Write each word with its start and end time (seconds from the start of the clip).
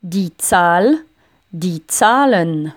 die 0.00 0.36
Zahl, 0.36 0.98
die 1.50 1.86
Zahlen. 1.86 2.72